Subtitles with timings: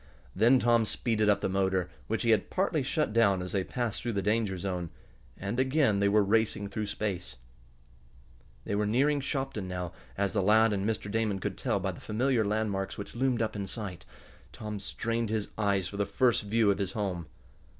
[0.35, 4.01] Then Tom speeded up the motor, which he had partly shut down as they passed
[4.01, 4.89] through the danger zone,
[5.37, 7.35] and again they were racing through space.
[8.63, 11.11] They were nearing Shopton now, as the lad and Mr.
[11.11, 14.03] Damon could tell by the familiar landmarks which loomed up in sight.
[14.51, 17.27] Tom strained his eyes for the first view of his home.